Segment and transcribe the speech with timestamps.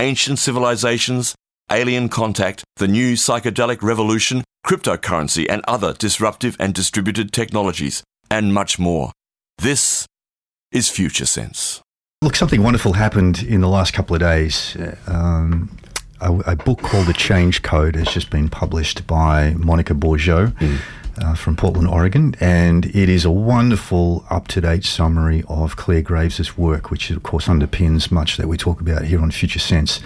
[0.00, 1.34] ancient civilizations,
[1.70, 8.78] alien contact, the new psychedelic revolution, cryptocurrency, and other disruptive and distributed technologies, and much
[8.78, 9.12] more.
[9.58, 10.06] This
[10.70, 11.80] is Future Sense.
[12.22, 14.76] Look, something wonderful happened in the last couple of days.
[15.06, 15.70] Um,
[16.20, 20.48] a, a, book called The Change Code has just been published by Monica Bourgeau.
[20.48, 20.78] Mm.
[21.20, 26.00] Uh, from Portland, Oregon, and it is a wonderful, up to date summary of Clare
[26.00, 30.00] Graves' work, which of course underpins much that we talk about here on Future Sense.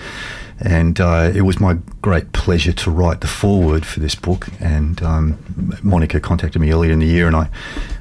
[0.58, 4.48] And uh, it was my great pleasure to write the foreword for this book.
[4.58, 5.38] And um,
[5.82, 7.50] Monica contacted me earlier in the year, and I,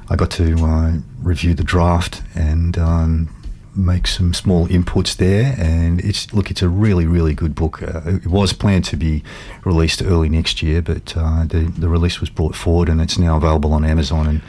[0.08, 3.28] I got to uh, review the draft and um,
[3.74, 5.54] make some small inputs there.
[5.58, 7.82] And it's look, it's a really, really good book.
[7.82, 9.22] Uh, it was planned to be
[9.64, 13.36] released early next year, but uh, the the release was brought forward, and it's now
[13.36, 14.42] available on Amazon and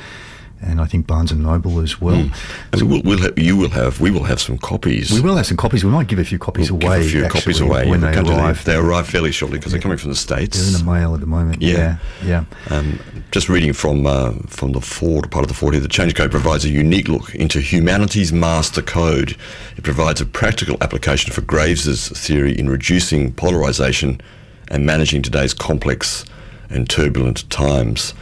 [0.63, 2.15] and I think Barnes and Noble as well.
[2.15, 2.61] Mm.
[2.71, 5.11] And so we'll, we'll have, you will have, we will have some copies.
[5.11, 5.83] We will have some copies.
[5.83, 7.01] We might give a few copies we'll away.
[7.01, 8.63] a few actually, copies away when they arrive.
[8.63, 9.77] They arrive fairly shortly because yeah.
[9.77, 10.57] they're coming from the states.
[10.57, 11.61] They're in the mail at the moment.
[11.61, 12.45] Yeah, yeah.
[12.69, 12.77] yeah.
[12.77, 12.99] Um,
[13.31, 16.31] just reading from uh, from the Ford part of the Ford here, the Change Code
[16.31, 19.35] provides a unique look into humanity's master code.
[19.77, 24.21] It provides a practical application for Graves's theory in reducing polarization
[24.69, 26.25] and managing today's complex
[26.69, 28.13] and turbulent times.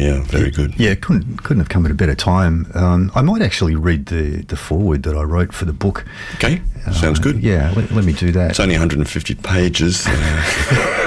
[0.00, 0.80] Yeah, very good.
[0.80, 2.70] Yeah, couldn't couldn't have come at a better time.
[2.74, 6.06] Um, I might actually read the the foreword that I wrote for the book.
[6.36, 7.42] Okay, sounds uh, good.
[7.42, 8.52] Yeah, let, let, me do that.
[8.52, 10.08] It's only 150 pages.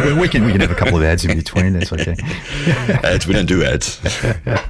[0.04, 1.74] We can we can have a couple of ads in between.
[1.74, 2.16] That's okay.
[3.04, 3.28] ads?
[3.28, 4.02] We don't do ads.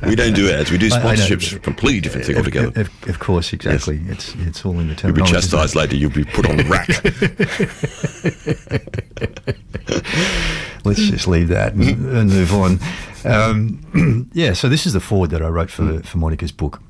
[0.06, 0.70] We don't do ads.
[0.70, 1.62] We do sponsorships.
[1.64, 2.82] completely different thing altogether.
[2.82, 4.02] Of, of course, exactly.
[4.06, 4.36] Yes.
[4.36, 5.32] It's it's all in the terminology.
[5.32, 5.96] You'll be chastised later.
[5.96, 6.90] You'll be put on the rack.
[10.86, 12.80] Let's just leave that and, and move on.
[13.26, 16.06] Um, yeah, so this is the foreword that I wrote for, mm.
[16.06, 16.82] for Monica's book.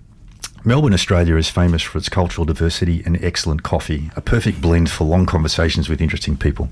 [0.66, 5.04] Melbourne, Australia is famous for its cultural diversity and excellent coffee, a perfect blend for
[5.04, 6.70] long conversations with interesting people.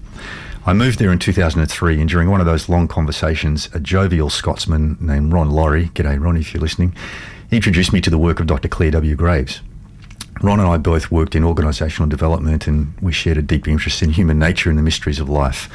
[0.66, 4.96] I moved there in 2003, and during one of those long conversations, a jovial Scotsman
[5.02, 6.96] named Ron Laurie, g'day Ron if you're listening,
[7.52, 8.70] introduced me to the work of Dr.
[8.70, 9.16] Clare W.
[9.16, 9.60] Graves.
[10.42, 14.12] Ron and I both worked in organisational development, and we shared a deep interest in
[14.12, 15.68] human nature and the mysteries of life.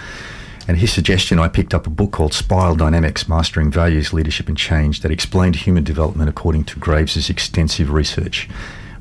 [0.68, 4.56] And his suggestion, I picked up a book called Spiral Dynamics Mastering Values, Leadership and
[4.56, 8.48] Change that explained human development according to Graves's extensive research.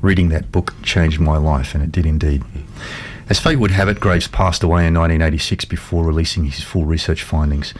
[0.00, 2.44] Reading that book changed my life, and it did indeed.
[3.28, 7.24] As fate would have it, Graves passed away in 1986 before releasing his full research
[7.24, 7.74] findings.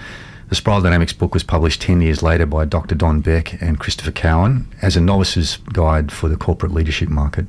[0.48, 2.96] The Spiral Dynamics book was published 10 years later by Dr.
[2.96, 7.46] Don Beck and Christopher Cowan as a novice's guide for the corporate leadership market.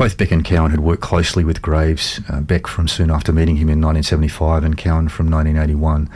[0.00, 3.56] Both Beck and Cowan had worked closely with Graves, uh, Beck from soon after meeting
[3.56, 6.08] him in 1975 and Cowan from 1981.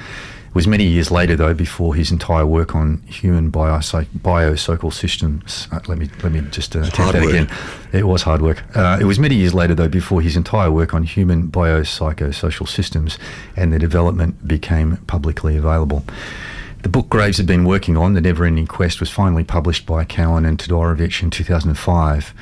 [0.49, 5.69] It was many years later, though, before his entire work on human biopsychosocial systems.
[5.71, 7.35] Uh, let me let me just uh, attempt that work.
[7.35, 7.51] again.
[7.93, 8.65] It was hard work.
[8.75, 13.19] Uh, it was many years later, though, before his entire work on human biopsychosocial systems
[13.55, 16.05] and their development became publicly available.
[16.85, 20.05] The book Graves had been working on, The Never Ending Quest, was finally published by
[20.05, 22.33] Cowan and Todorovic in 2005.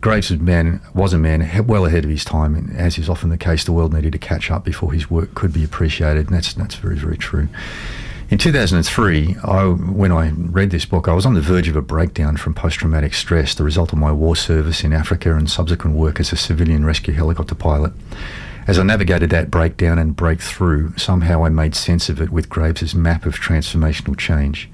[0.00, 3.30] Graves was, man, was a man well ahead of his time, and as is often
[3.30, 6.36] the case, the world needed to catch up before his work could be appreciated, and
[6.36, 7.48] that's that's very very true.
[8.30, 11.82] In 2003, I, when I read this book, I was on the verge of a
[11.82, 16.20] breakdown from post-traumatic stress, the result of my war service in Africa and subsequent work
[16.20, 17.94] as a civilian rescue helicopter pilot.
[18.66, 22.94] As I navigated that breakdown and breakthrough, somehow I made sense of it with Graves's
[22.94, 24.68] map of transformational change.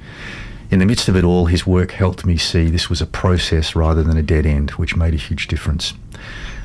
[0.75, 3.77] In the midst of it all, his work helped me see this was a process
[3.77, 5.95] rather than a dead end, which made a huge difference.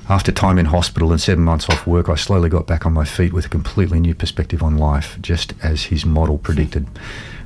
[0.10, 3.06] After time in hospital and seven months off work, I slowly got back on my
[3.06, 6.88] feet with a completely new perspective on life, just as his model predicted.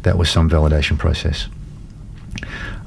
[0.03, 1.49] That was some validation process.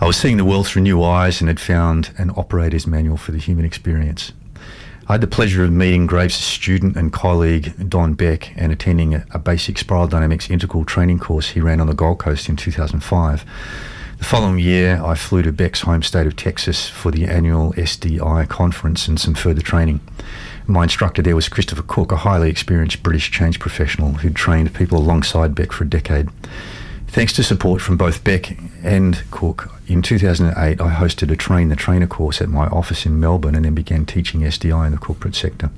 [0.01, 3.33] I was seeing the world through new eyes and had found an operator's manual for
[3.33, 4.33] the human experience.
[5.09, 9.25] I had the pleasure of meeting Graves' student and colleague Don Beck and attending a,
[9.31, 13.45] a, basic spiral dynamics integral training course he ran on the Gold Coast in 2005.
[14.19, 18.49] The following year, I flew to Beck's home state of Texas for the annual SDI
[18.49, 20.01] conference and some further training.
[20.67, 24.99] My instructor there was Christopher Cook, a highly experienced British change professional who'd trained people
[24.99, 26.31] alongside Beck for a decade.
[27.09, 31.77] Thanks to support from both Beck and Cook, in 2008 I hosted a Train the
[31.77, 35.35] Trainer course at my office in Melbourne and then began teaching SDI in the corporate
[35.35, 35.71] sector.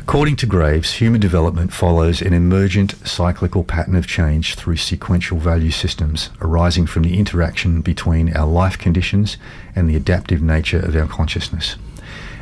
[0.00, 5.70] According to Graves, human development follows an emergent cyclical pattern of change through sequential value
[5.70, 9.36] systems arising from the interaction between our life conditions
[9.74, 11.76] and the adaptive nature of our consciousness.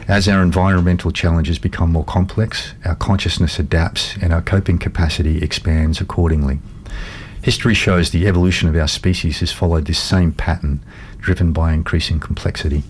[0.06, 6.00] As our environmental challenges become more complex, our consciousness adapts and our coping capacity expands
[6.00, 6.60] accordingly.
[7.44, 10.82] History shows the evolution of our species has followed this same pattern,
[11.18, 12.84] driven by increasing complexity.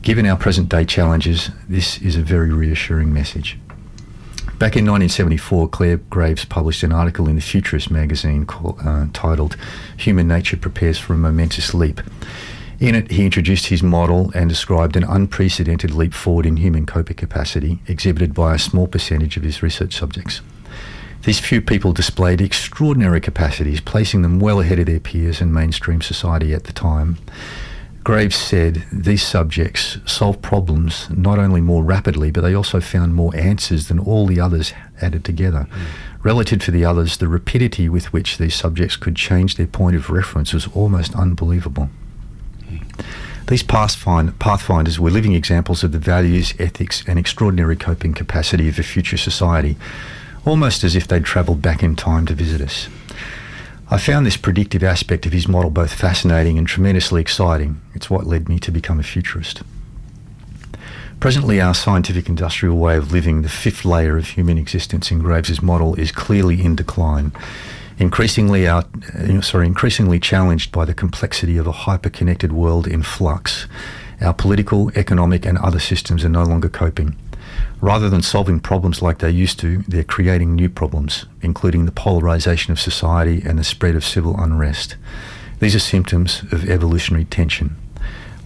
[0.00, 3.58] Given our present day challenges, this is a very reassuring message.
[4.58, 9.58] Back in 1974, Clare Graves published an article in the Futurist magazine called, uh, titled
[9.98, 12.00] Human Nature Prepares for a Momentous Leap.
[12.80, 17.16] In it, he introduced his model and described an unprecedented leap forward in human coping
[17.16, 20.40] capacity exhibited by a small percentage of his research subjects.
[21.24, 26.02] These few people displayed extraordinary capacities, placing them well ahead of their peers in mainstream
[26.02, 27.16] society at the time.
[28.04, 33.34] Graves said these subjects solved problems not only more rapidly, but they also found more
[33.34, 35.66] answers than all the others added together.
[35.70, 36.24] Mm.
[36.24, 40.10] Relative to the others, the rapidity with which these subjects could change their point of
[40.10, 41.88] reference was almost unbelievable.
[43.48, 48.82] These pathfinders were living examples of the values, ethics, and extraordinary coping capacity of a
[48.82, 49.76] future society,
[50.44, 52.88] almost as if they'd travelled back in time to visit us.
[53.90, 57.80] I found this predictive aspect of his model both fascinating and tremendously exciting.
[57.94, 59.62] It's what led me to become a futurist.
[61.20, 65.62] Presently, our scientific industrial way of living, the fifth layer of human existence in Graves's
[65.62, 67.32] model, is clearly in decline
[67.98, 68.82] increasingly uh,
[69.40, 73.66] sorry, increasingly challenged by the complexity of a hyper-connected world in flux.
[74.20, 77.16] Our political, economic, and other systems are no longer coping.
[77.80, 82.72] Rather than solving problems like they used to, they're creating new problems, including the polarization
[82.72, 84.96] of society and the spread of civil unrest.
[85.60, 87.76] These are symptoms of evolutionary tension.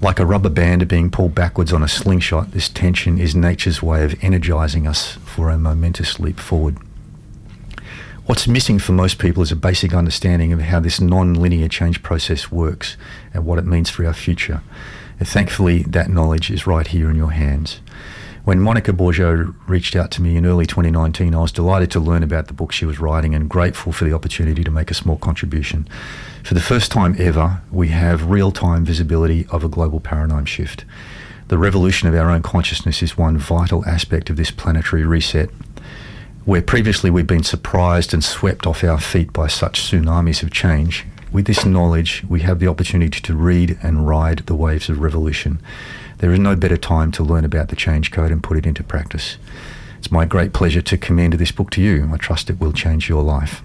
[0.01, 4.05] Like a rubber band being pulled backwards on a slingshot, this tension is nature's way
[4.05, 6.77] of energizing us for a momentous leap forward.
[8.27, 12.53] What's missing for most people is a basic understanding of how this non-linear change process
[12.53, 12.97] works
[13.33, 14.61] and what it means for our future.
[15.19, 17.81] And thankfully, that knowledge is right here in your hands.
[18.49, 22.23] When Monica Bourgeau reached out to me in early 2019, I was delighted to learn
[22.23, 25.19] about the book she was writing and grateful for the opportunity to make a small
[25.19, 25.87] contribution.
[26.45, 30.87] For the first time ever, we have real time visibility of a global paradigm shift.
[31.49, 35.51] The revolution of our own consciousness is one vital aspect of this planetary reset
[36.47, 41.05] where previously we've been surprised and swept off our feet by such tsunamis of change,
[41.31, 45.61] with this knowledge, we have the opportunity to read and ride the waves of revolution.
[46.19, 48.83] There is no better time to learn about the change code and put it into
[48.83, 49.39] practice.
[49.99, 52.11] It's my great pleasure to commend this book to you.
[52.13, 53.63] I trust it will change your life.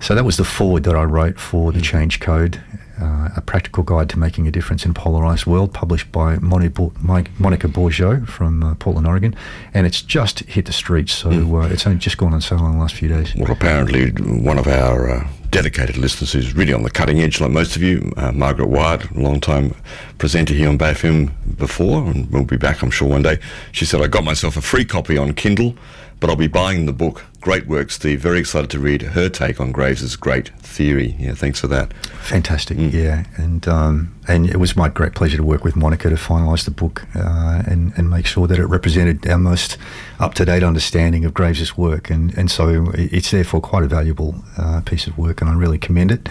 [0.00, 2.60] So that was the foreword that I wrote for the change code
[3.00, 7.68] uh, a practical guide to making a difference in a polarized world, published by Monica
[7.68, 9.34] Bourgeau from uh, Portland, Oregon,
[9.72, 11.12] and it's just hit the streets.
[11.12, 11.64] So mm.
[11.64, 13.34] uh, it's only just gone on sale in the last few days.
[13.34, 17.50] Well, apparently one of our uh, dedicated listeners who's really on the cutting edge, like
[17.50, 19.74] most of you, uh, Margaret Wyatt, long time
[20.18, 23.38] presenter here on Bay FM before, and we'll be back, I'm sure, one day.
[23.72, 25.74] She said, I got myself a free copy on Kindle,
[26.20, 28.20] but I'll be buying the book Great work, Steve.
[28.20, 31.16] Very excited to read her take on Graves's great theory.
[31.18, 31.92] Yeah, thanks for that.
[32.20, 32.76] Fantastic.
[32.76, 32.92] Mm.
[32.92, 36.64] Yeah, and um, and it was my great pleasure to work with Monica to finalise
[36.64, 39.78] the book uh, and and make sure that it represented our most
[40.20, 42.10] up to date understanding of Graves's work.
[42.10, 45.78] And and so it's therefore quite a valuable uh, piece of work, and I really
[45.78, 46.28] commend it.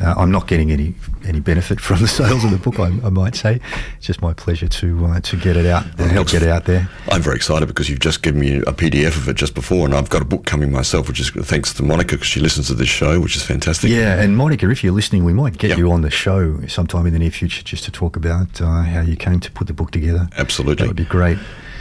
[0.00, 0.94] Uh, I'm not getting any
[1.26, 2.80] any benefit from the sales of the book.
[2.80, 3.60] I, I might say
[3.96, 6.64] it's just my pleasure to uh, to get it out and help get it out
[6.64, 6.88] there.
[7.08, 9.94] I'm very excited because you've just given me a PDF of it just before, and
[9.94, 12.74] I've got a book coming myself, which is thanks to Monica because she listens to
[12.74, 13.90] this show, which is fantastic.
[13.90, 15.78] Yeah, and Monica, if you're listening, we might get yep.
[15.78, 19.02] you on the show sometime in the near future just to talk about uh, how
[19.02, 20.28] you came to put the book together.
[20.36, 21.38] Absolutely, that would be great.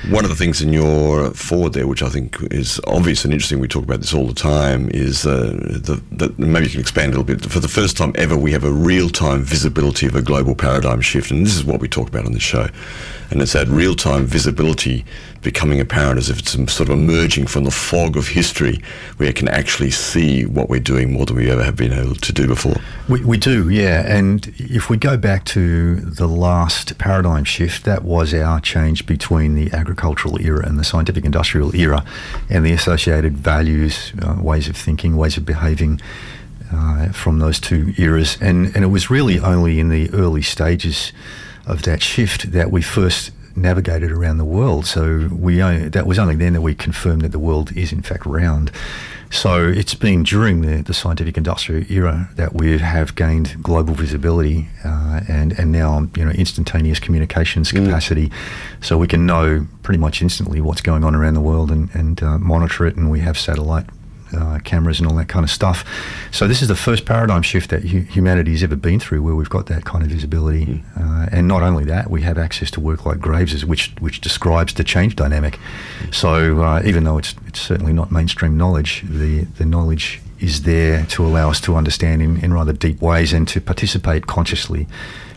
[0.09, 3.59] One of the things in your foreword there, which I think is obvious and interesting,
[3.59, 7.17] we talk about this all the time, is uh, the, maybe you can expand a
[7.17, 7.49] little bit.
[7.49, 11.31] For the first time ever, we have a real-time visibility of a global paradigm shift,
[11.31, 12.67] and this is what we talk about on this show.
[13.31, 15.05] And it's that real-time visibility
[15.45, 18.81] becoming apparent as if it's sort of emerging from the fog of history
[19.17, 22.15] where you can actually see what we're doing more than we ever have been able
[22.15, 22.75] to do before.
[23.07, 24.03] We, we do, yeah.
[24.05, 29.53] And if we go back to the last paradigm shift, that was our change between
[29.53, 32.03] the agricultural era and the scientific industrial era
[32.49, 36.01] and the associated values, uh, ways of thinking, ways of behaving.
[36.73, 41.13] Uh, from those two eras, and and it was really only in the early stages
[41.67, 44.85] of that shift that we first navigated around the world.
[44.85, 48.25] So we that was only then that we confirmed that the world is in fact
[48.25, 48.71] round.
[49.31, 54.69] So it's been during the, the scientific industrial era that we have gained global visibility
[54.83, 57.83] uh, and and now you know instantaneous communications mm.
[57.83, 58.31] capacity,
[58.81, 62.21] so we can know pretty much instantly what's going on around the world and and
[62.21, 62.95] uh, monitor it.
[62.95, 63.85] And we have satellite
[64.35, 65.83] uh, cameras and all that kind of stuff.
[66.31, 69.49] So this is the first paradigm shift that hu- humanity's ever been through, where we've
[69.49, 70.65] got that kind of visibility.
[70.65, 70.83] Mm.
[70.97, 74.73] Uh, and not only that, we have access to work like Graves's, which which describes
[74.73, 75.59] the change dynamic.
[76.11, 81.05] So uh, even though it's it's certainly not mainstream knowledge, the the knowledge is there
[81.07, 84.87] to allow us to understand in, in rather deep ways and to participate consciously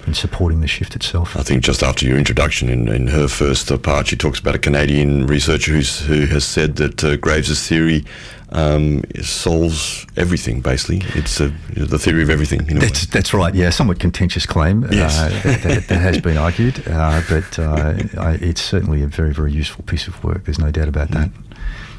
[0.07, 1.37] in supporting the shift itself.
[1.37, 4.59] I think just after your introduction, in, in her first part, she talks about a
[4.59, 8.05] Canadian researcher who's, who has said that uh, Graves's theory
[8.51, 10.61] um, solves everything.
[10.61, 12.65] Basically, it's a, the theory of everything.
[12.79, 13.55] that's that's right.
[13.55, 15.19] Yeah, somewhat contentious claim uh, yes.
[15.19, 15.29] uh,
[15.69, 19.85] that, that, has been argued, uh, but uh, I, it's certainly a very very useful
[19.85, 20.45] piece of work.
[20.45, 21.29] There's no doubt about that.
[21.29, 21.48] Mm.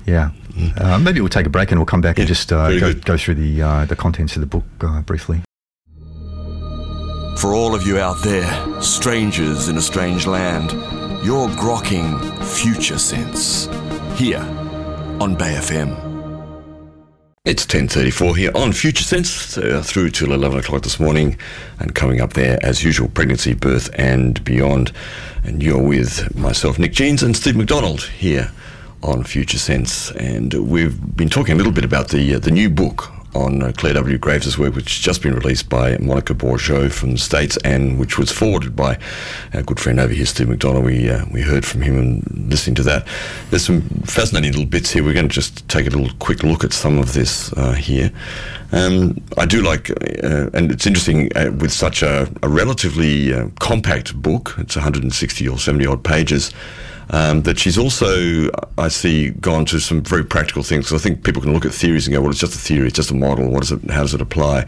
[0.10, 0.32] Yeah.
[0.78, 2.94] Uh, maybe we'll take a break and we'll come back yeah, and just uh, go,
[2.94, 4.66] go, through the the contents of the book
[5.06, 5.42] briefly.
[7.38, 10.72] For all of you out there, strangers in a strange land,
[11.24, 13.68] you're grokking Future Sense
[14.20, 14.42] here
[15.22, 16.10] on Bay FM.
[17.46, 21.38] It's 10.34 here on Future Sense uh, through till 11 o'clock this morning
[21.80, 24.92] and coming up there as usual pregnancy, birth and beyond.
[25.44, 28.52] And you're with myself, Nick Jeans and Steve McDonald here
[29.04, 30.12] on Future Sense.
[30.12, 33.72] And we've been talking a little bit about the, uh, the new book on uh,
[33.76, 34.18] Clare W.
[34.18, 38.18] Graves' work, which has just been released by Monica Bourgeau from the States and which
[38.18, 38.98] was forwarded by
[39.54, 40.86] our good friend over here, Steve McDonald.
[40.86, 43.08] We, uh, we heard from him and listening to that.
[43.50, 45.04] There's some fascinating little bits here.
[45.04, 48.12] We're going to just take a little quick look at some of this uh, here.
[48.72, 54.20] Um, I do like, uh, and it's interesting uh, with such a, a relatively compact
[54.20, 56.52] book, it's 160 or 70 odd pages.
[57.12, 60.86] Um, that she's also, I see, gone to some very practical things.
[60.86, 62.88] Because I think people can look at theories and go, well, it's just a theory,
[62.88, 63.50] it's just a model.
[63.50, 63.90] What is it?
[63.90, 64.66] How does it apply?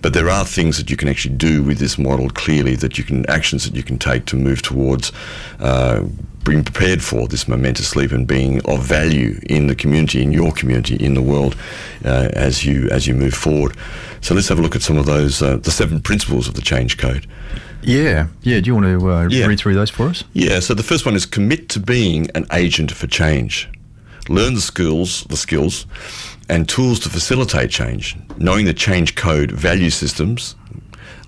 [0.00, 3.04] But there are things that you can actually do with this model clearly, that you
[3.04, 5.12] can actions that you can take to move towards
[5.60, 6.02] uh,
[6.44, 10.50] being prepared for this momentous leap and being of value in the community, in your
[10.50, 11.56] community, in the world,
[12.04, 13.76] uh, as you as you move forward.
[14.22, 16.62] So let's have a look at some of those, uh, the seven principles of the
[16.62, 17.26] change code.
[17.82, 18.60] Yeah, yeah.
[18.60, 19.46] Do you want to uh, yeah.
[19.46, 20.24] read through those for us?
[20.32, 20.60] Yeah.
[20.60, 23.68] So the first one is commit to being an agent for change.
[24.28, 25.86] Learn the skills, the skills,
[26.48, 28.16] and tools to facilitate change.
[28.38, 30.54] Knowing the change code value systems,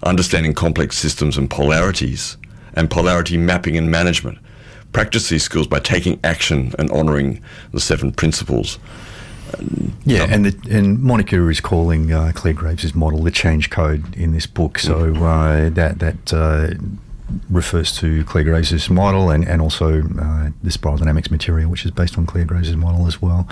[0.04, 2.36] understanding complex systems and polarities,
[2.74, 4.38] and polarity mapping and management.
[4.92, 7.42] Practice these skills by taking action and honouring
[7.72, 8.78] the seven principles.
[10.04, 14.32] Yeah, and the, and Monica is calling uh, Clare Graves' model the change code in
[14.32, 14.78] this book.
[14.78, 15.22] So mm-hmm.
[15.22, 16.74] uh, that that uh,
[17.48, 21.90] refers to Clare Graves' model and, and also uh, the spiral dynamics material, which is
[21.90, 23.48] based on Clare Graves' model as well.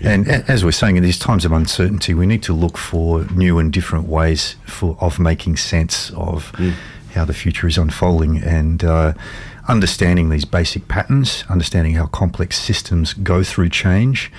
[0.00, 0.12] Yeah.
[0.12, 3.24] And a, as we're saying, in these times of uncertainty, we need to look for
[3.26, 6.72] new and different ways for of making sense of mm.
[7.12, 9.12] how the future is unfolding and uh,
[9.68, 14.32] understanding these basic patterns, understanding how complex systems go through change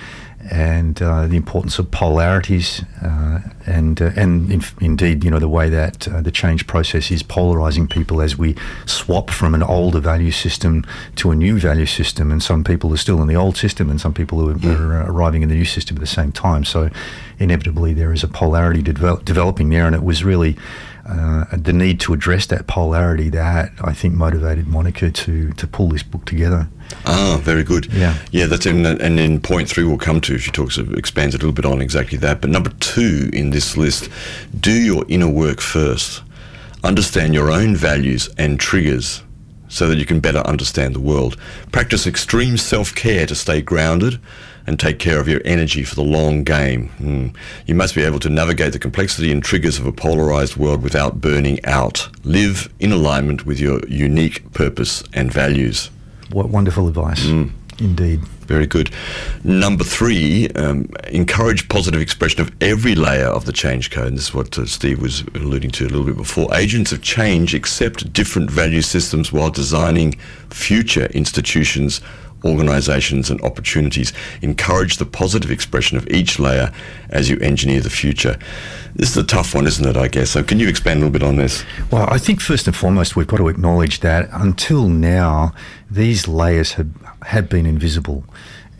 [0.50, 5.48] and uh, the importance of polarities, uh, and uh, and in, indeed, you know, the
[5.48, 10.00] way that uh, the change process is polarizing people as we swap from an older
[10.00, 10.84] value system
[11.16, 14.00] to a new value system, and some people are still in the old system, and
[14.00, 14.74] some people are, yeah.
[14.74, 16.64] are uh, arriving in the new system at the same time.
[16.64, 16.90] So,
[17.38, 20.56] inevitably, there is a polarity develop, developing there, and it was really.
[21.04, 25.88] Uh, the need to address that polarity that I think motivated Monica to to pull
[25.88, 26.68] this book together.
[27.06, 27.92] Ah, very good.
[27.92, 28.46] Yeah, yeah.
[28.46, 30.38] That's in, and in point three we'll come to.
[30.38, 32.40] She talks expands a little bit on exactly that.
[32.40, 34.08] But number two in this list,
[34.58, 36.22] do your inner work first.
[36.84, 39.22] Understand your own values and triggers
[39.68, 41.36] so that you can better understand the world.
[41.70, 44.20] Practice extreme self-care to stay grounded
[44.66, 46.90] and take care of your energy for the long game.
[46.98, 47.36] Mm.
[47.66, 51.20] You must be able to navigate the complexity and triggers of a polarized world without
[51.20, 52.08] burning out.
[52.22, 55.90] Live in alignment with your unique purpose and values.
[56.32, 57.24] What wonderful advice.
[57.24, 57.50] Mm.
[57.78, 58.20] Indeed.
[58.46, 58.90] Very good.
[59.44, 64.08] Number three, um, encourage positive expression of every layer of the change code.
[64.08, 66.54] And this is what uh, Steve was alluding to a little bit before.
[66.54, 70.12] Agents of change accept different value systems while designing
[70.50, 72.00] future institutions
[72.44, 74.12] organisations and opportunities.
[74.40, 76.72] Encourage the positive expression of each layer
[77.10, 78.38] as you engineer the future.
[78.94, 80.30] This is a tough one, isn't it, I guess?
[80.30, 81.64] So can you expand a little bit on this?
[81.90, 85.54] Well, I think first and foremost, we've got to acknowledge that until now,
[85.90, 86.90] these layers have,
[87.22, 88.24] have been invisible.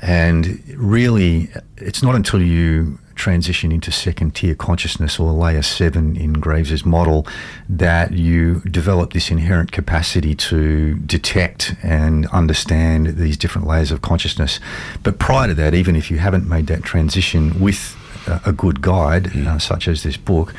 [0.02, 6.34] And really, it's not until you transition into second tier consciousness or layer seven in
[6.34, 7.26] Graves's model,
[7.68, 14.60] that you develop this inherent capacity to detect and understand these different layers of consciousness.
[15.02, 19.24] But prior to that, even if you haven't made that transition with a good guide,
[19.24, 19.46] mm.
[19.46, 20.54] uh, such as this book,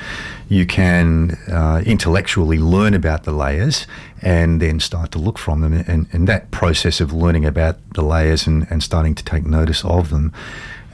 [0.49, 3.87] you can uh, intellectually learn about the layers
[4.21, 5.73] and then start to look from them.
[5.73, 9.83] And, and that process of learning about the layers and, and starting to take notice
[9.85, 10.33] of them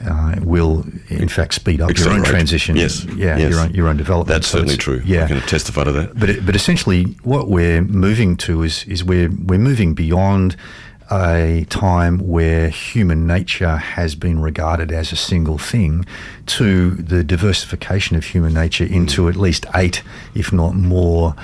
[0.08, 2.16] uh, will, in fact, speed up Accelerate.
[2.16, 2.76] your own transition.
[2.76, 3.04] Yes.
[3.04, 3.50] Yeah, yes.
[3.50, 4.28] Your, own, your own development.
[4.28, 5.02] That's so certainly true.
[5.04, 5.24] Yeah.
[5.24, 6.18] I can testify to that.
[6.18, 10.56] But, but essentially, what we're moving to is, is we're, we're moving beyond
[11.12, 16.06] a time where human nature has been regarded as a single thing
[16.46, 20.02] to the diversification of human nature into at least eight,
[20.34, 21.34] if not more,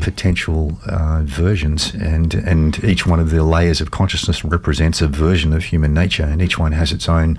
[0.00, 5.52] potential uh, versions, and and each one of the layers of consciousness represents a version
[5.52, 7.38] of human nature, and each one has its own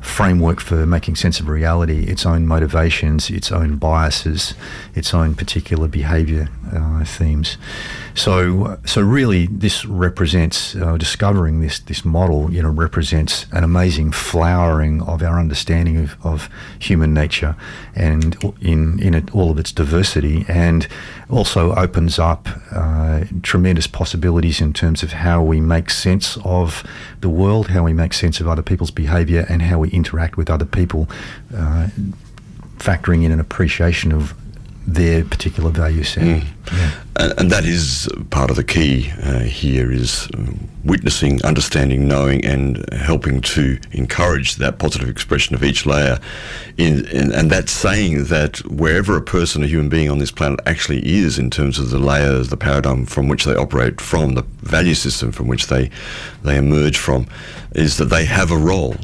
[0.00, 4.54] framework for making sense of reality, its own motivations, its own biases,
[4.94, 7.58] its own particular behaviour uh, themes.
[8.14, 12.52] So, so really, this represents uh, discovering this this model.
[12.52, 17.56] You know, represents an amazing flowering of our understanding of, of human nature,
[17.94, 20.88] and in in it, all of its diversity, and
[21.28, 26.84] also opens up uh, tremendous possibilities in terms of how we make sense of
[27.20, 30.50] the world, how we make sense of other people's behaviour, and how we interact with
[30.50, 31.08] other people,
[31.54, 31.88] uh,
[32.78, 34.34] factoring in an appreciation of
[34.86, 36.24] their particular value set.
[36.24, 36.44] Mm.
[36.72, 36.90] Yeah.
[37.16, 42.44] And, and, that is part of the key uh, here is um, witnessing, understanding, knowing,
[42.44, 46.18] and helping to encourage that positive expression of each layer.
[46.78, 50.60] In, in, and that's saying that wherever a person, a human being on this planet
[50.66, 54.42] actually is in terms of the layers, the paradigm from which they operate from, the
[54.62, 55.90] value system from which they,
[56.42, 57.26] they emerge from,
[57.72, 58.96] is that they have a role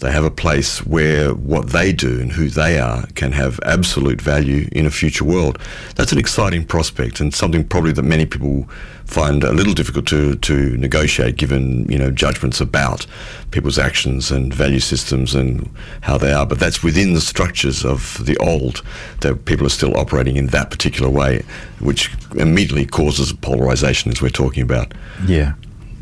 [0.00, 4.20] they have a place where what they do and who they are can have absolute
[4.20, 5.58] value in a future world.
[5.94, 8.66] That's an exciting prospect and something probably that many people
[9.04, 13.06] find a little difficult to, to negotiate given, you know, judgments about
[13.50, 15.68] people's actions and value systems and
[16.00, 16.46] how they are.
[16.46, 18.82] But that's within the structures of the old
[19.20, 21.42] that people are still operating in that particular way,
[21.80, 24.94] which immediately causes polarization as we're talking about.
[25.26, 25.54] Yeah.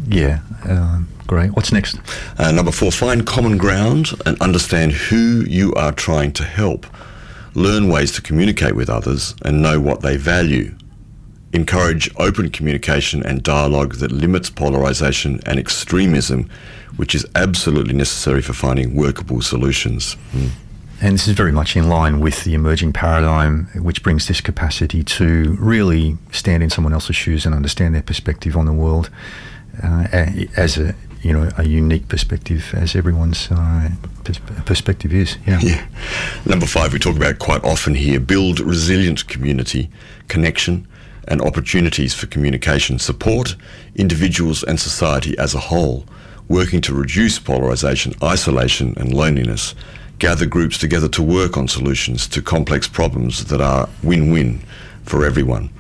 [0.09, 0.41] Yeah.
[0.65, 1.55] Um Great.
[1.55, 1.99] What's next?
[2.39, 6.87] Uh, number four, find common ground and understand who you are trying to help.
[7.53, 10.75] Learn ways to communicate with others and know what they value.
[11.53, 16.49] Encourage open communication and dialogue that limits polarization and extremism,
[16.97, 20.17] which is absolutely necessary for finding workable solutions.
[20.33, 20.49] Mm.
[21.03, 25.05] And this is very much in line with the emerging paradigm, which brings this capacity
[25.05, 29.11] to really stand in someone else's shoes and understand their perspective on the world
[29.83, 30.07] uh,
[30.57, 33.91] as a you know a unique perspective as everyone's uh,
[34.65, 35.37] perspective is.
[35.47, 35.61] Yeah.
[35.63, 35.87] yeah.
[36.47, 39.91] Number five, we talk about quite often here: build resilient community,
[40.29, 40.87] connection,
[41.27, 42.99] and opportunities for communication.
[42.99, 43.57] Support
[43.95, 46.05] individuals and society as a whole,
[46.49, 49.75] working to reduce polarization, isolation, and loneliness.
[50.19, 54.61] Gather groups together to work on solutions to complex problems that are win-win
[55.05, 55.71] for everyone.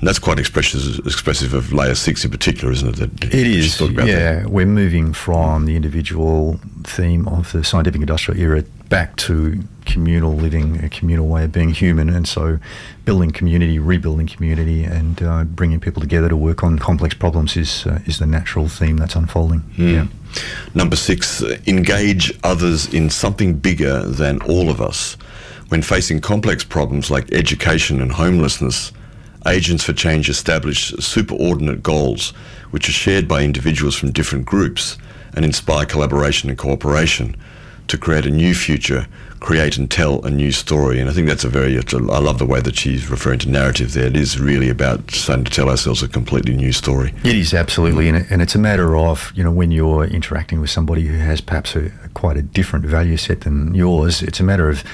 [0.00, 2.96] And that's quite expressive, expressive of layer six in particular, isn't it?
[2.96, 3.78] That it is.
[3.80, 4.48] Yeah, that.
[4.48, 10.82] we're moving from the individual theme of the scientific industrial era back to communal living,
[10.82, 12.58] a communal way of being human, and so
[13.04, 17.86] building community, rebuilding community, and uh, bringing people together to work on complex problems is
[17.86, 19.60] uh, is the natural theme that's unfolding.
[19.76, 19.92] Mm.
[19.92, 20.06] Yeah.
[20.74, 25.14] Number six, engage others in something bigger than all of us.
[25.68, 28.92] When facing complex problems like education and homelessness,
[29.46, 32.30] Agents for Change establish superordinate goals
[32.70, 34.96] which are shared by individuals from different groups
[35.34, 37.36] and inspire collaboration and cooperation
[37.88, 39.08] to create a new future,
[39.40, 41.00] create and tell a new story.
[41.00, 43.94] And I think that's a very, I love the way that she's referring to narrative
[43.94, 44.06] there.
[44.06, 47.12] It is really about starting to tell ourselves a completely new story.
[47.24, 51.06] It is absolutely, and, it's a matter of, you know, when you're interacting with somebody
[51.06, 54.84] who has perhaps a quite a different value set than yours, it's a matter of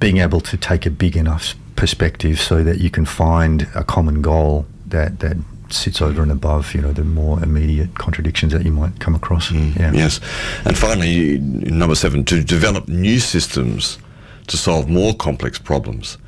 [0.00, 4.22] being able to take a big enough perspective so that you can find a common
[4.22, 5.36] goal that, that
[5.70, 9.50] sits over and above, you know, the more immediate contradictions that you might come across.
[9.50, 9.92] Mm, yeah.
[9.92, 10.20] Yes.
[10.64, 13.98] And finally, number seven, to develop new systems
[14.46, 16.18] to solve more complex problems.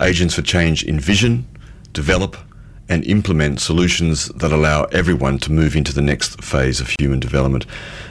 [0.00, 1.46] Agents for Change envision,
[1.92, 2.36] develop,
[2.88, 7.66] and implement solutions that allow everyone to move into the next phase of human development.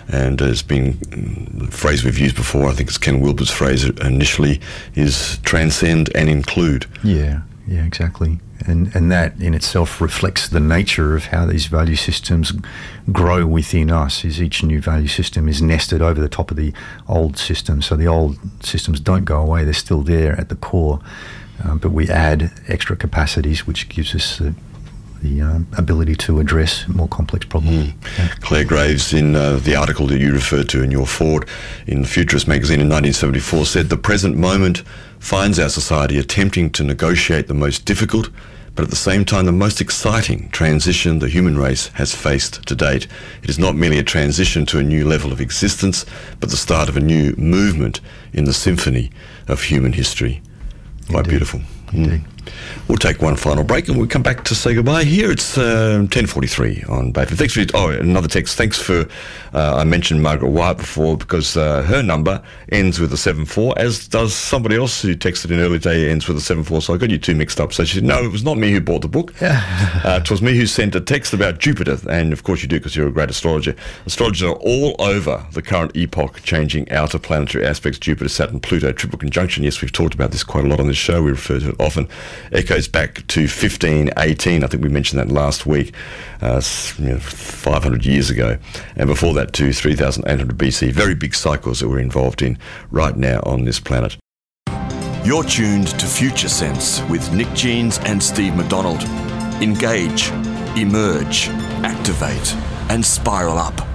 [0.08, 3.84] And it's been mm, the phrase we've used before, I think it's Ken Wilber's phrase
[3.84, 4.60] initially,
[4.96, 6.86] is transcend and include.
[7.04, 8.40] Yeah, Yeah, exactly.
[8.66, 12.54] And and that in itself reflects the nature of how these value systems
[13.12, 14.24] grow within us.
[14.24, 16.74] Is each new value system is nested over the top of the
[17.08, 21.00] old system, so the old systems don't go away; they're still there at the core.
[21.64, 24.56] Um, but we add extra capacities, which gives us the
[25.24, 27.94] the um, ability to address more complex problems.
[27.94, 28.18] Mm.
[28.18, 28.28] Yeah.
[28.42, 31.48] Clare Graves, in uh, the article that you referred to in your Ford
[31.88, 34.84] in Futurist magazine in 1974, said the present moment
[35.20, 38.30] finds our society attempting to negotiate the most difficult,
[38.76, 42.76] but at the same time the most exciting transition the human race has faced to
[42.76, 43.08] date.
[43.42, 46.06] It is not merely a transition to a new level of existence,
[46.42, 48.02] but the start of a new movement
[48.34, 49.10] in the symphony
[49.48, 50.42] of human history.
[51.10, 51.62] Quite beautiful.
[51.92, 52.22] Indeed.
[52.22, 52.33] Mm.
[52.88, 55.04] We'll take one final break and we'll come back to say goodbye.
[55.04, 57.38] Here it's uh, 10.43 on Bay FM.
[57.38, 58.58] Thanks for, oh, another text.
[58.58, 59.08] Thanks for,
[59.54, 64.08] uh, I mentioned Margaret White before because uh, her number ends with a 7-4, as
[64.08, 66.84] does somebody else who texted in early day ends with a 7-4.
[66.84, 67.72] So I got you two mixed up.
[67.72, 69.34] So she said, no, it was not me who bought the book.
[69.42, 71.98] uh, it was me who sent a text about Jupiter.
[72.10, 73.76] And of course you do because you're a great astrologer.
[74.06, 79.20] Astrologers are all over the current epoch changing outer planetary aspects, Jupiter, Saturn, Pluto, triple
[79.20, 79.64] conjunction.
[79.64, 81.24] Yes, we've talked about this quite a lot on this show.
[81.24, 82.08] We refer to it often.
[82.52, 84.64] Echoes back to 1518.
[84.64, 85.94] I think we mentioned that last week,
[86.42, 86.62] uh,
[86.98, 88.58] you know, 500 years ago.
[88.96, 90.92] And before that to 3800 BC.
[90.92, 92.58] Very big cycles that we're involved in
[92.92, 94.18] right now on this planet.
[95.24, 99.02] You're tuned to Future Sense with Nick Jeans and Steve McDonald.
[99.62, 100.30] Engage,
[100.78, 101.48] emerge,
[101.84, 102.56] activate,
[102.90, 103.93] and spiral up.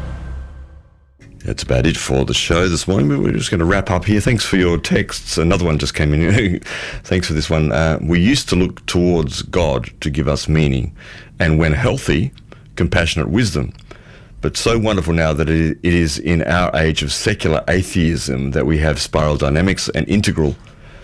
[1.49, 3.09] That's about it for the show this morning.
[3.23, 4.21] We're just going to wrap up here.
[4.21, 5.39] Thanks for your texts.
[5.39, 6.61] Another one just came in.
[7.05, 7.73] Thanks for this one.
[7.73, 10.95] Uh, we used to look towards God to give us meaning,
[11.41, 12.33] and when healthy,
[12.77, 13.73] compassionate wisdom.
[14.43, 18.77] But so wonderful now that it is in our age of secular atheism that we
[18.81, 20.55] have spiral dynamics and integral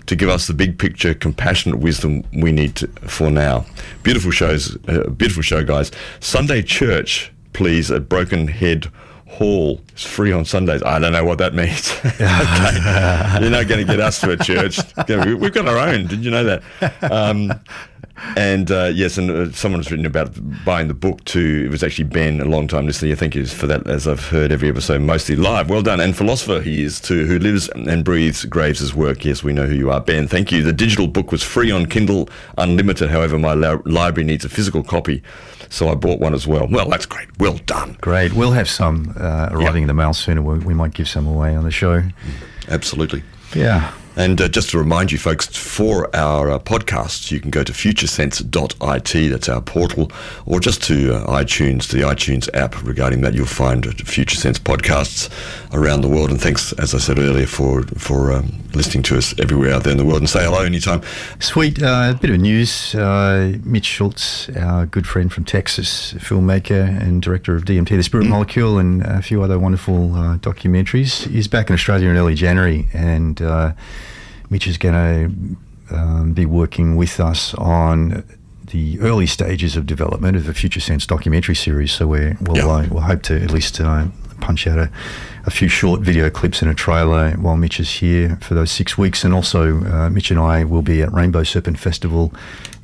[0.05, 3.65] to give us the big picture, compassionate wisdom we need to, for now.
[4.03, 5.91] Beautiful shows, uh, beautiful show, guys.
[6.21, 8.91] Sunday church, please, at Broken Head
[9.35, 10.81] Hall is free on Sundays.
[10.83, 11.93] I don't know what that means.
[12.05, 13.39] okay.
[13.41, 14.79] You're not going to get us to a church.
[15.09, 16.07] We've got our own.
[16.07, 16.63] Did you know that?
[17.03, 17.53] Um,
[18.37, 20.33] and uh, yes, and uh, someone's written about
[20.65, 21.65] buying the book too.
[21.67, 23.15] It was actually Ben, a long time listener.
[23.17, 25.69] Thank you for that, as I've heard every episode, mostly live.
[25.71, 26.01] Well done.
[26.01, 29.25] And philosopher he is too, who lives and breathes Graves' work.
[29.25, 30.29] Yes, we know who you are, Ben.
[30.29, 30.63] Thank you.
[30.63, 33.11] The digital book was free on Kindle Unlimited.
[33.11, 35.23] However, my la- library needs a physical copy.
[35.71, 36.69] So I bought one as well.
[36.69, 37.27] Well, that's great.
[37.39, 37.97] Well done.
[38.01, 38.33] Great.
[38.33, 39.83] We'll have some uh, arriving yep.
[39.83, 40.45] in the mail soon.
[40.45, 42.03] We, we might give some away on the show.
[42.69, 43.25] Absolutely.
[43.55, 43.93] Yeah.
[44.17, 47.73] And uh, just to remind you, folks, for our uh, podcasts, you can go to
[47.73, 50.13] futuresense.it, that's our portal,
[50.47, 52.81] or just to uh, iTunes, to the iTunes app.
[52.85, 55.31] Regarding that, you'll find Future Sense podcasts
[55.73, 56.31] around the world.
[56.31, 59.93] And thanks, as I said earlier, for for um, listening to us everywhere out there
[59.93, 60.21] in the world.
[60.21, 61.03] And say hello anytime.
[61.41, 61.83] Sweet.
[61.83, 62.95] Uh, a bit of news.
[62.95, 68.27] Uh, Mitch Schultz, our good friend from Texas, filmmaker and director of DMT, The Spirit
[68.27, 68.31] mm.
[68.31, 72.87] Molecule, and a few other wonderful uh, documentaries, is back in Australia in early January.
[72.93, 73.41] And
[74.55, 74.95] Mitch is going
[75.91, 78.23] to um, be working with us on
[78.67, 81.91] the early stages of development of the Future Sense documentary series.
[81.91, 82.69] So we're, we'll, yeah.
[82.69, 84.07] uh, we'll hope to at least uh,
[84.41, 84.93] punch out a,
[85.45, 88.97] a, few short video clips and a trailer while Mitch is here for those six
[88.97, 89.25] weeks.
[89.25, 92.33] And also, uh, Mitch and I will be at Rainbow Serpent Festival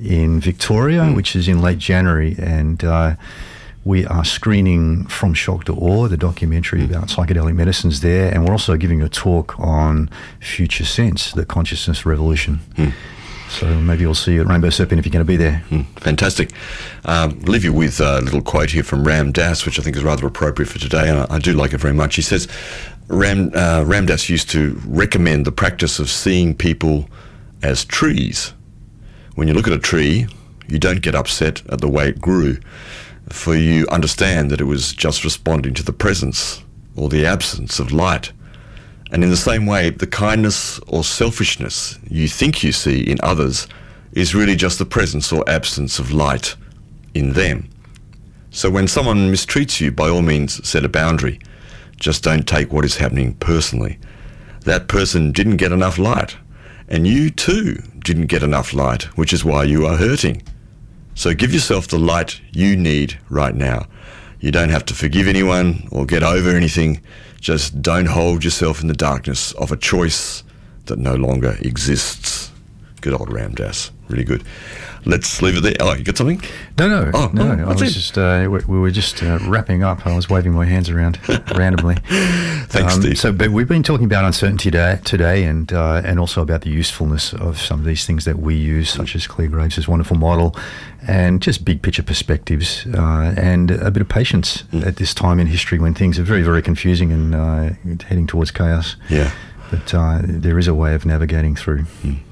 [0.01, 1.15] in Victoria, mm.
[1.15, 2.35] which is in late January.
[2.37, 3.15] And uh,
[3.85, 6.91] we are screening From Shock to Awe, the documentary mm.
[6.91, 12.05] about psychedelic medicines there, and we're also giving a talk on Future Sense, the consciousness
[12.05, 12.61] revolution.
[12.75, 12.93] Mm.
[13.49, 15.65] So maybe you'll see you at Rainbow Serpent if you're going to be there.
[15.71, 16.53] Mm, fantastic.
[17.05, 20.05] Um, leave you with a little quote here from Ram Dass, which I think is
[20.05, 22.15] rather appropriate for today, and I, I do like it very much.
[22.15, 22.47] He says,
[23.09, 27.09] Ram, uh, Ram Dass used to recommend the practice of seeing people
[27.63, 28.53] as trees.
[29.35, 30.27] When you look at a tree,
[30.69, 32.59] you don't get upset at the way it grew
[33.29, 36.65] for you understand that it was just responding to the presence
[36.97, 38.33] or the absence of light.
[39.13, 43.67] And in the same way, the kindness or selfishness you think you see in others
[44.13, 46.57] is really just the presence or absence of light
[47.15, 47.69] in them.
[48.51, 51.39] So when someone mistreats you, by all means set a boundary.
[51.97, 53.99] Just don't take what is happening personally.
[54.65, 56.37] That person didn't get enough light,
[56.89, 60.43] and you too didn't get enough light, which is why you are hurting.
[61.15, 63.87] So give yourself the light you need right now.
[64.41, 67.03] You don't have to forgive anyone or get over anything.
[67.41, 70.43] Just don't hold yourself in the darkness of a choice
[70.87, 72.51] that no longer exists.
[73.01, 73.91] Good old Ram Dass.
[74.09, 74.43] Really good.
[75.07, 75.75] Let's leave it there.
[75.81, 76.43] Oh, you got something?
[76.79, 77.43] No, no, Oh, no.
[77.65, 77.91] oh, I was it.
[77.91, 80.07] just uh, we, we were just uh, wrapping up.
[80.07, 81.19] I was waving my hands around
[81.57, 81.95] randomly.
[82.05, 83.17] Thanks, Um, Steve.
[83.19, 86.71] So, but we've been talking about uncertainty today, today and uh, and also about the
[86.71, 90.55] usefulness of some of these things that we use, such as Clare Graves' wonderful model,
[91.07, 94.87] and just big picture perspectives uh, and a bit of patience Mm.
[94.87, 97.71] at this time in history when things are very, very confusing and uh,
[98.07, 98.97] heading towards chaos.
[99.09, 99.31] Yeah.
[99.71, 101.85] But uh, there is a way of navigating through.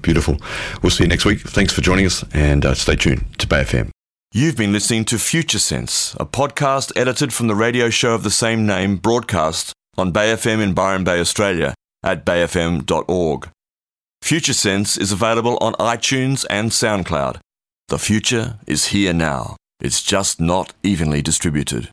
[0.02, 0.38] Beautiful.
[0.82, 1.40] We'll see you next week.
[1.40, 3.90] Thanks for joining us and uh, stay tuned to Bay FM.
[4.32, 8.30] You've been listening to Future Sense, a podcast edited from the radio show of the
[8.30, 13.48] same name, broadcast on Bay FM in Byron Bay, Australia, at bayfm.org.
[14.20, 17.38] Future Sense is available on iTunes and SoundCloud.
[17.88, 19.56] The future is here now.
[19.80, 21.86] It's just not evenly distributed.